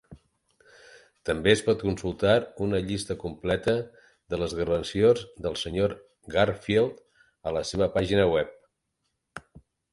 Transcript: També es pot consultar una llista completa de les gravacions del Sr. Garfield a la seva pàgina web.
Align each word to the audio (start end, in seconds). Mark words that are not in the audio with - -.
També 1.29 1.51
es 1.51 1.59
pot 1.67 1.83
consultar 1.89 2.31
una 2.69 2.79
llista 2.87 3.17
completa 3.25 3.77
de 4.35 4.41
les 4.45 4.57
gravacions 4.61 5.23
del 5.49 5.61
Sr. 5.61 6.01
Garfield 6.39 7.07
a 7.51 7.57
la 7.61 7.65
seva 7.75 7.93
pàgina 8.01 8.29
web. 8.37 9.51